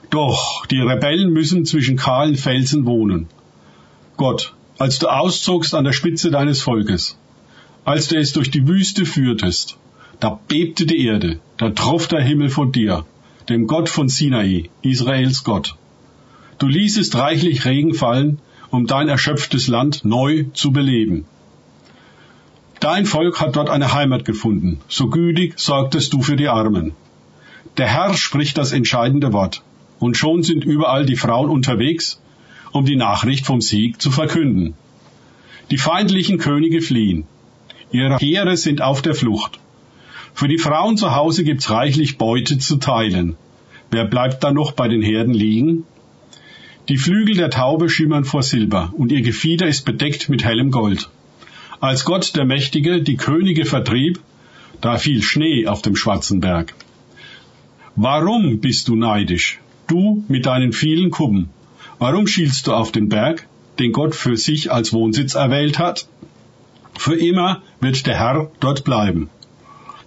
[0.09, 3.27] Doch die Rebellen müssen zwischen kahlen Felsen wohnen.
[4.15, 7.17] Gott, als du auszogst an der Spitze deines Volkes,
[7.85, 9.77] als du es durch die Wüste führtest,
[10.19, 13.05] da bebte die Erde, da troff der Himmel vor dir,
[13.49, 15.75] dem Gott von Sinai, Israels Gott.
[16.57, 18.39] Du ließest reichlich Regen fallen,
[18.71, 21.25] um dein erschöpftes Land neu zu beleben.
[22.79, 26.93] Dein Volk hat dort eine Heimat gefunden, so gütig sorgtest du für die Armen.
[27.77, 29.63] Der Herr spricht das entscheidende Wort,
[29.97, 32.21] und schon sind überall die Frauen unterwegs,
[32.71, 34.75] um die Nachricht vom Sieg zu verkünden.
[35.71, 37.25] Die feindlichen Könige fliehen,
[37.91, 39.59] ihre Heere sind auf der Flucht.
[40.35, 43.37] Für die Frauen zu Hause gibt's reichlich Beute zu teilen.
[43.89, 45.83] Wer bleibt da noch bei den Herden liegen?
[46.89, 51.09] Die Flügel der Taube schimmern vor Silber, und ihr Gefieder ist bedeckt mit hellem Gold.
[51.79, 54.19] Als Gott der Mächtige die Könige vertrieb,
[54.81, 56.73] da fiel Schnee auf dem schwarzen Berg.
[57.95, 61.49] Warum bist du neidisch, du mit deinen vielen Kuppen?
[61.99, 66.07] Warum schielst du auf den Berg, den Gott für sich als Wohnsitz erwählt hat?
[66.97, 69.29] Für immer wird der Herr dort bleiben.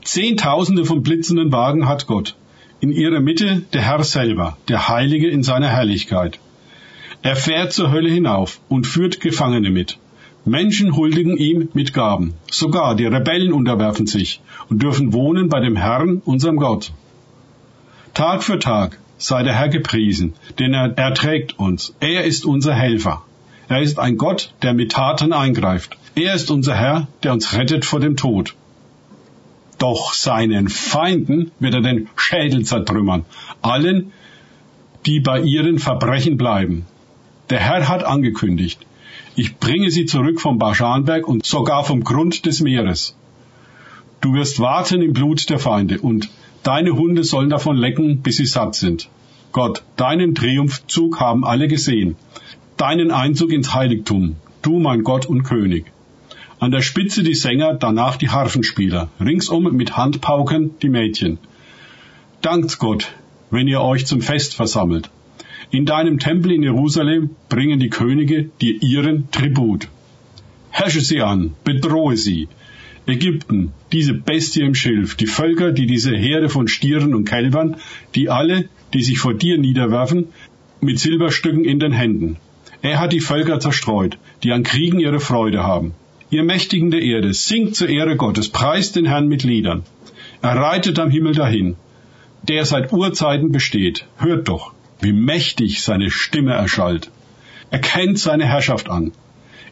[0.03, 2.35] Zehntausende von blitzenden Wagen hat Gott.
[2.81, 6.41] In ihrer Mitte der Herr selber, der Heilige in seiner Herrlichkeit.
[7.23, 9.99] Er fährt zur Hölle hinauf und führt Gefangene mit.
[10.45, 12.35] Menschen huldigen ihm mit Gaben.
[12.51, 16.93] Sogar die Rebellen unterwerfen sich und dürfen wohnen bei dem Herrn, unserem Gott.
[18.15, 21.95] Tag für Tag sei der Herr gepriesen, denn er erträgt uns.
[22.01, 23.23] Er ist unser Helfer.
[23.69, 25.97] Er ist ein Gott, der mit Taten eingreift.
[26.15, 28.55] Er ist unser Herr, der uns rettet vor dem Tod.
[29.79, 33.25] Doch seinen Feinden wird er den Schädel zertrümmern,
[33.63, 34.13] allen,
[35.07, 36.87] die bei ihren Verbrechen bleiben.
[37.51, 38.87] Der Herr hat angekündigt,
[39.37, 43.17] ich bringe sie zurück vom Baschanberg und sogar vom Grund des Meeres.
[44.21, 46.29] Du wirst warten im Blut der Feinde und
[46.63, 49.09] deine Hunde sollen davon lecken, bis sie satt sind.
[49.53, 52.17] Gott, deinen Triumphzug haben alle gesehen,
[52.77, 55.87] deinen Einzug ins Heiligtum, du mein Gott und König.
[56.59, 61.39] An der Spitze die Sänger, danach die Harfenspieler, ringsum mit Handpauken die Mädchen.
[62.43, 63.13] Dankt Gott,
[63.51, 65.11] wenn ihr euch zum Fest versammelt.
[65.73, 69.87] In deinem Tempel in Jerusalem bringen die Könige dir ihren Tribut.
[70.71, 72.49] Herrsche sie an, bedrohe sie.
[73.07, 77.77] Ägypten, diese Bestie im Schilf, die Völker, die diese Herde von Stieren und Kälbern,
[78.17, 80.27] die alle, die sich vor dir niederwerfen,
[80.81, 82.39] mit Silberstücken in den Händen.
[82.83, 85.95] Er hat die Völker zerstreut, die an Kriegen ihre Freude haben.
[86.31, 89.85] Ihr Mächtigen der Erde, singt zur Ehre Gottes, preist den Herrn mit Liedern.
[90.43, 91.77] Er reitet am Himmel dahin,
[92.43, 94.07] der seit Urzeiten besteht.
[94.17, 97.11] Hört doch, wie mächtig seine Stimme erschallt.
[97.71, 99.13] Er kennt seine Herrschaft an.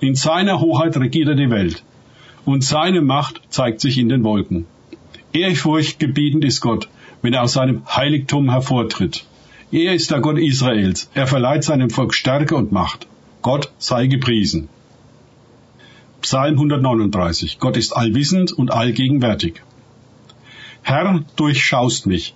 [0.01, 1.83] In seiner Hoheit regiert er die Welt.
[2.45, 4.67] Und seine Macht zeigt sich in den Wolken.
[5.33, 6.89] Ehrfurchtgebietend ist Gott,
[7.21, 9.25] wenn er aus seinem Heiligtum hervortritt.
[9.71, 11.11] Er ist der Gott Israels.
[11.15, 13.07] Er verleiht seinem Volk Stärke und Macht.
[13.43, 14.69] Gott sei gepriesen.
[16.23, 17.59] Psalm 139.
[17.59, 19.63] Gott ist allwissend und allgegenwärtig.
[20.83, 22.35] Herr, durchschaust mich.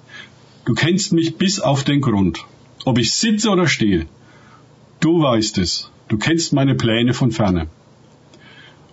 [0.64, 2.44] Du kennst mich bis auf den Grund.
[2.84, 4.06] Ob ich sitze oder stehe,
[4.98, 7.68] du weißt es, du kennst meine Pläne von ferne.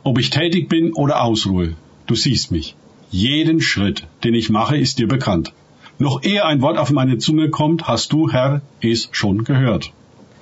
[0.03, 1.75] Ob ich tätig bin oder ausruhe,
[2.05, 2.75] du siehst mich.
[3.09, 5.53] Jeden Schritt, den ich mache, ist dir bekannt.
[5.97, 9.91] Noch ehe ein Wort auf meine Zunge kommt, hast du, Herr, es schon gehört.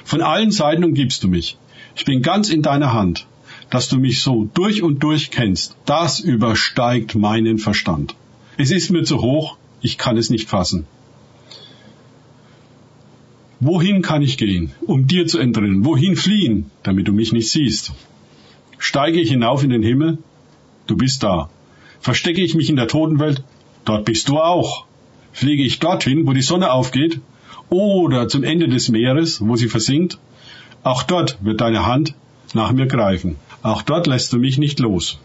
[0.03, 1.57] Von allen Seiten umgibst du mich.
[1.95, 3.27] Ich bin ganz in deiner Hand.
[3.69, 8.15] Dass du mich so durch und durch kennst, das übersteigt meinen Verstand.
[8.57, 10.85] Es ist mir zu hoch, ich kann es nicht fassen.
[13.59, 15.83] Wohin kann ich gehen, um dir zu entrinnen?
[15.83, 17.91] Wohin fliehen, damit du mich nicht siehst?
[18.77, 20.19] Steige ich hinauf in den Himmel?
[20.85, 21.49] Du bist da.
[21.99, 23.43] Verstecke ich mich in der Totenwelt?
[23.83, 24.85] Dort bist du auch.
[25.31, 27.19] Fliege ich dorthin, wo die Sonne aufgeht?
[27.69, 30.19] Oder zum Ende des Meeres, wo sie versinkt?
[30.83, 32.13] Auch dort wird deine Hand
[32.53, 33.37] nach mir greifen.
[33.63, 35.19] Auch dort lässt du mich nicht los.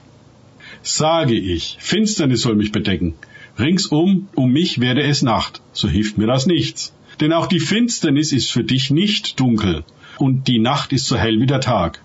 [0.82, 3.14] Sage ich, Finsternis soll mich bedecken.
[3.58, 6.94] Ringsum um mich werde es Nacht, so hilft mir das nichts.
[7.22, 9.84] Denn auch die Finsternis ist für dich nicht dunkel
[10.18, 12.02] und die Nacht ist so hell wie der Tag.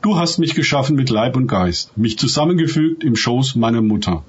[0.00, 4.24] Du hast mich geschaffen mit Leib und Geist, mich zusammengefügt im Schoß meiner Mutter.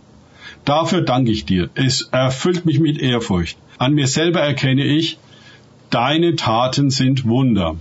[0.65, 1.69] Dafür danke ich dir.
[1.73, 5.19] Es erfüllt mich mit Ehrfurcht, An mir selber erkenne ich,
[5.89, 7.77] deine Taten sind Wunder.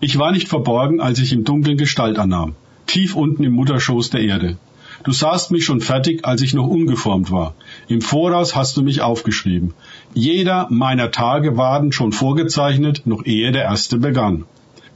[0.00, 2.54] Ich war nicht verborgen, als ich im Dunkeln Gestalt annahm,
[2.86, 4.56] tief unten im Mutterschoß der Erde.
[5.02, 7.54] Du sahst mich schon fertig, als ich noch ungeformt war.
[7.88, 9.72] Im Voraus hast du mich aufgeschrieben.
[10.12, 14.44] Jeder meiner Tage waren schon vorgezeichnet, noch ehe der erste begann.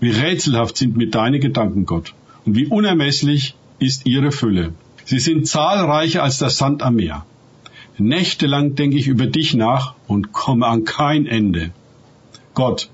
[0.00, 2.12] Wie rätselhaft sind mit deine Gedanken, Gott,
[2.44, 4.74] und wie unermesslich ist ihre Fülle.
[5.06, 7.24] Sie sind zahlreicher als der Sand am Meer.
[7.96, 11.70] Nächtelang denke ich über dich nach und komme an kein Ende.
[12.52, 12.90] Gott,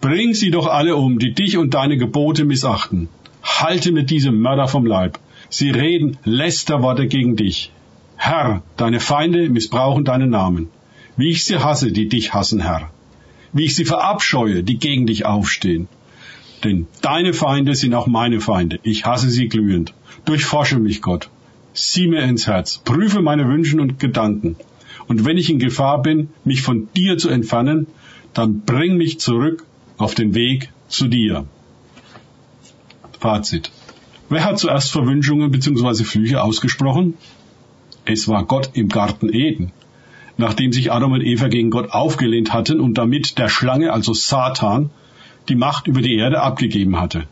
[0.00, 3.08] bring sie doch alle um, die dich und deine Gebote missachten.
[3.42, 5.18] Halte mir diese Mörder vom Leib.
[5.56, 7.70] Sie reden Lästerworte gegen dich.
[8.16, 10.68] Herr, deine Feinde missbrauchen deinen Namen.
[11.16, 12.90] Wie ich sie hasse, die dich hassen, Herr.
[13.52, 15.86] Wie ich sie verabscheue, die gegen dich aufstehen.
[16.64, 18.80] Denn deine Feinde sind auch meine Feinde.
[18.82, 19.94] Ich hasse sie glühend.
[20.24, 21.30] Durchforsche mich, Gott.
[21.72, 22.78] Sieh mir ins Herz.
[22.84, 24.56] Prüfe meine Wünsche und Gedanken.
[25.06, 27.86] Und wenn ich in Gefahr bin, mich von dir zu entfernen,
[28.32, 29.64] dann bring mich zurück
[29.98, 31.46] auf den Weg zu dir.
[33.20, 33.70] Fazit.
[34.28, 36.04] Wer hat zuerst Verwünschungen bzw.
[36.04, 37.14] Flüche ausgesprochen?
[38.04, 39.72] Es war Gott im Garten Eden.
[40.36, 44.90] Nachdem sich Adam und Eva gegen Gott aufgelehnt hatten und damit der Schlange, also Satan,
[45.48, 47.26] die Macht über die Erde abgegeben hatte.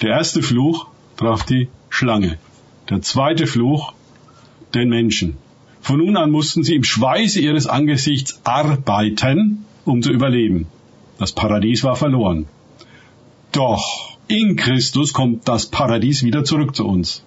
[0.00, 0.86] Der erste Fluch
[1.16, 2.38] traf die Schlange,
[2.88, 3.92] der zweite Fluch
[4.74, 5.36] den Menschen.
[5.80, 10.66] Von nun an mussten sie im Schweiße ihres Angesichts arbeiten, um zu überleben.
[11.18, 12.46] Das Paradies war verloren.
[13.52, 17.24] Doch in Christus kommt das Paradies wieder zurück zu uns.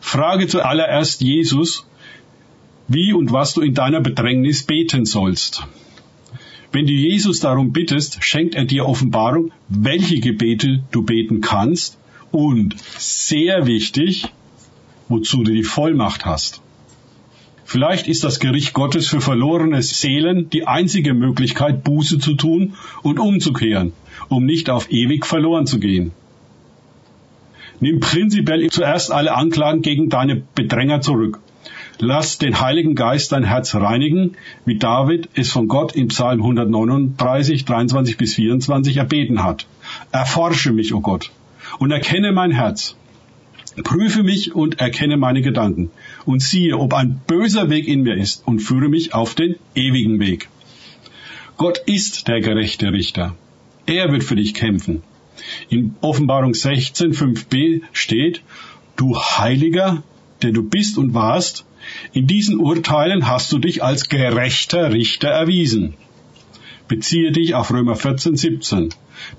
[0.00, 1.86] Frage zuallererst Jesus,
[2.88, 5.66] wie und was du in deiner Bedrängnis beten sollst.
[6.72, 11.98] Wenn du Jesus darum bittest, schenkt er dir Offenbarung, welche Gebete du beten kannst
[12.32, 14.26] und sehr wichtig,
[15.08, 16.62] wozu du die Vollmacht hast.
[17.64, 23.20] Vielleicht ist das Gericht Gottes für verlorene Seelen die einzige Möglichkeit, Buße zu tun und
[23.20, 23.92] umzukehren,
[24.28, 26.12] um nicht auf ewig verloren zu gehen.
[27.80, 31.40] Nimm prinzipiell zuerst alle Anklagen gegen deine Bedränger zurück.
[31.98, 37.64] Lass den Heiligen Geist dein Herz reinigen, wie David es von Gott im Psalm 139,
[37.64, 39.66] 23 bis 24 erbeten hat.
[40.10, 41.30] Erforsche mich, o oh Gott,
[41.78, 42.96] und erkenne mein Herz.
[43.82, 45.90] Prüfe mich und erkenne meine Gedanken
[46.26, 50.20] und siehe, ob ein böser Weg in mir ist und führe mich auf den ewigen
[50.20, 50.48] Weg.
[51.56, 53.34] Gott ist der gerechte Richter.
[53.86, 55.02] Er wird für dich kämpfen.
[55.68, 58.42] In Offenbarung 16, 5b steht,
[58.96, 60.02] du Heiliger,
[60.42, 61.64] der du bist und warst,
[62.12, 65.94] in diesen Urteilen hast du dich als gerechter Richter erwiesen.
[66.88, 68.90] Beziehe dich auf Römer 14, 17.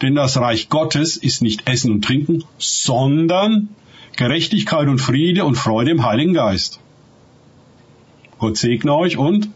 [0.02, 3.70] Denn das Reich Gottes ist nicht Essen und Trinken, sondern
[4.16, 6.80] Gerechtigkeit und Friede und Freude im Heiligen Geist.
[8.40, 9.50] Gott segne euch und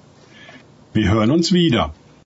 [0.93, 1.93] wir hören uns wieder.